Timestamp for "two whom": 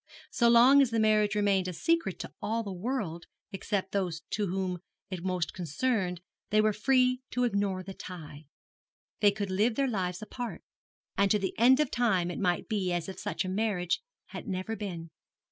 4.31-4.79